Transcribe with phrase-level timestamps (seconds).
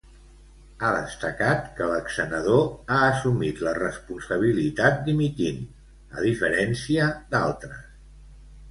[0.83, 2.65] Ha destacat que l'exsenador
[2.97, 5.63] ha assumit la responsabilitat dimitint,
[6.19, 7.89] a diferència d'altres.